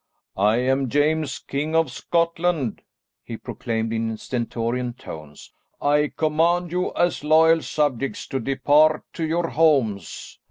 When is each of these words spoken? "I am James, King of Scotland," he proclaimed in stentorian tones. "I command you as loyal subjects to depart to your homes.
"I 0.35 0.55
am 0.57 0.89
James, 0.89 1.37
King 1.37 1.75
of 1.75 1.91
Scotland," 1.91 2.81
he 3.23 3.37
proclaimed 3.37 3.93
in 3.93 4.17
stentorian 4.17 4.93
tones. 4.95 5.53
"I 5.79 6.11
command 6.17 6.71
you 6.71 6.91
as 6.95 7.23
loyal 7.23 7.61
subjects 7.61 8.25
to 8.29 8.39
depart 8.39 9.03
to 9.13 9.23
your 9.27 9.49
homes. 9.49 10.39